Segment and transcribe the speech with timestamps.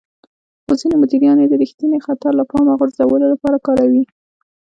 [0.63, 4.03] خو ځينې مديران يې د رېښتيني خطر له پامه غورځولو لپاره کاروي.